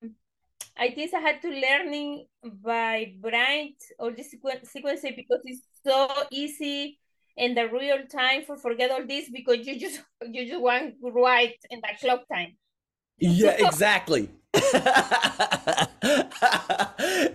I 0.78 0.92
think 0.92 1.14
I 1.14 1.20
had 1.20 1.42
to 1.42 1.50
learning 1.50 2.28
by 2.44 3.14
brain 3.20 3.76
or 4.00 4.12
the 4.12 4.24
sequence, 4.24 4.70
sequence 4.70 5.02
because 5.02 5.42
it's 5.44 5.62
so 5.86 6.08
easy 6.32 7.01
in 7.38 7.56
the 7.56 7.68
real 7.68 8.06
time 8.08 8.44
for 8.46 8.58
forget 8.58 8.92
all 8.92 9.06
this 9.06 9.30
because 9.30 9.66
you 9.66 9.80
just 9.80 10.02
you 10.30 10.46
just 10.48 10.62
want 10.62 10.96
right 11.02 11.56
in 11.70 11.82
that 11.84 12.00
clock 12.00 12.22
time. 12.32 12.58
Yeah, 13.18 13.52
exactly. 13.60 14.30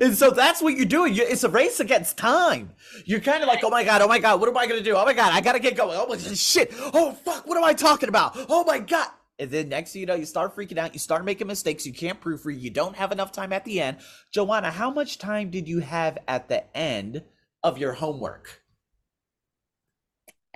and 0.01 0.15
so 0.15 0.31
that's 0.31 0.61
what 0.61 0.77
you're 0.77 0.85
doing. 0.85 1.15
It's 1.17 1.45
a 1.45 1.49
race 1.49 1.81
against 1.81 2.19
time. 2.19 2.73
You're 3.07 3.21
kind 3.21 3.43
of 3.43 3.49
like, 3.49 3.65
oh 3.65 3.71
my 3.71 3.85
god, 3.85 4.03
oh 4.03 4.09
my 4.09 4.19
god, 4.19 4.39
what 4.39 4.49
am 4.49 4.57
I 4.57 4.67
gonna 4.67 4.83
do? 4.83 4.95
Oh 4.97 5.05
my 5.05 5.15
god, 5.15 5.33
I 5.33 5.41
gotta 5.41 5.59
get 5.59 5.77
going. 5.77 5.97
Oh 5.99 6.07
my 6.07 6.19
shit. 6.19 6.73
Oh 6.93 7.13
fuck, 7.13 7.47
what 7.47 7.57
am 7.57 7.65
I 7.65 7.73
talking 7.73 8.09
about? 8.09 8.37
Oh 8.49 8.65
my 8.65 8.79
god. 8.79 9.09
And 9.39 9.51
then 9.51 9.69
next 9.69 9.93
thing 9.93 10.01
you 10.01 10.07
know, 10.07 10.15
you 10.15 10.25
start 10.25 10.57
freaking 10.57 10.79
out. 10.79 10.95
You 10.95 10.99
start 10.99 11.25
making 11.25 11.47
mistakes. 11.47 11.87
You 11.87 11.93
can't 11.93 12.21
proofread. 12.21 12.61
You 12.61 12.71
don't 12.71 12.97
have 12.97 13.13
enough 13.13 13.33
time 13.33 13.53
at 13.53 13.65
the 13.65 13.81
end. 13.81 13.99
Joanna, 14.33 14.71
how 14.71 14.91
much 14.91 15.19
time 15.19 15.51
did 15.51 15.69
you 15.69 15.81
have 15.81 16.19
at 16.27 16.49
the 16.49 16.65
end 16.77 17.23
of 17.63 17.77
your 17.77 17.93
homework? 17.93 18.63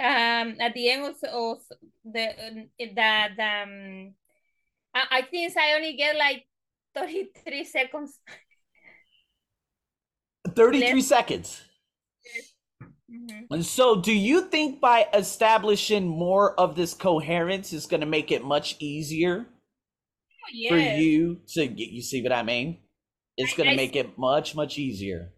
Um, 0.01 0.57
at 0.61 0.75
the 0.75 0.91
end 0.91 1.05
of, 1.05 1.17
of 1.31 1.59
the 2.05 2.69
that 2.95 3.31
um, 3.39 4.15
I, 4.95 5.19
I 5.19 5.23
think 5.23 5.57
I 5.57 5.75
only 5.75 5.95
get 5.97 6.17
like 6.17 6.47
33 6.95 7.65
seconds. 7.65 8.19
33 10.49 10.95
Left. 10.95 11.07
seconds. 11.07 11.63
Mm-hmm. 13.11 13.53
And 13.53 13.67
so, 13.67 14.01
do 14.01 14.13
you 14.13 14.43
think 14.43 14.81
by 14.81 15.07
establishing 15.13 16.07
more 16.07 16.59
of 16.59 16.77
this 16.77 16.95
coherence 16.95 17.73
is 17.73 17.87
going 17.87 18.01
to 18.01 18.07
make 18.07 18.31
it 18.31 18.45
much 18.45 18.77
easier 18.79 19.47
oh, 19.49 20.51
yes. 20.53 20.71
for 20.71 20.79
you 20.79 21.41
to 21.55 21.67
get? 21.67 21.89
You 21.89 22.03
see 22.03 22.23
what 22.23 22.33
I 22.33 22.43
mean? 22.43 22.79
It's 23.37 23.55
going 23.55 23.69
to 23.69 23.77
make 23.77 23.97
it 23.97 24.17
much, 24.19 24.55
much 24.55 24.79
easier. 24.79 25.33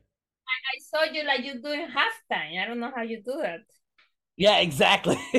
I, 0.49 0.55
I 0.75 1.07
saw 1.07 1.13
you 1.13 1.25
like 1.25 1.45
you're 1.45 1.63
doing 1.63 1.89
half 1.89 2.13
time. 2.31 2.53
I 2.61 2.67
don't 2.67 2.81
know 2.81 2.93
how 2.95 3.03
you 3.03 3.23
do 3.25 3.41
that. 3.43 3.61
Yeah, 4.37 4.59
exactly. 4.59 5.19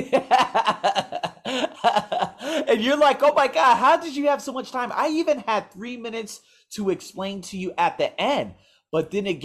and 1.44 2.80
you're 2.80 2.96
like, 2.96 3.22
oh 3.22 3.34
my 3.34 3.48
God, 3.48 3.76
how 3.76 3.96
did 3.96 4.16
you 4.16 4.28
have 4.28 4.40
so 4.40 4.52
much 4.52 4.70
time? 4.70 4.92
I 4.94 5.08
even 5.08 5.40
had 5.40 5.70
three 5.72 5.96
minutes 5.96 6.40
to 6.70 6.90
explain 6.90 7.42
to 7.42 7.56
you 7.56 7.72
at 7.76 7.98
the 7.98 8.18
end. 8.20 8.54
But 8.92 9.10
then 9.10 9.26
again, 9.26 9.42